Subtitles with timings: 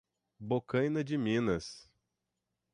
[0.39, 1.87] Bocaina de Minas